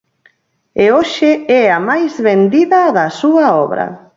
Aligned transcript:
E 0.83 0.85
hoxe 0.95 1.31
é 1.61 1.63
a 1.77 1.79
máis 1.89 2.13
vendida 2.27 2.79
da 2.97 3.05
súa 3.19 3.45
obra. 3.65 3.85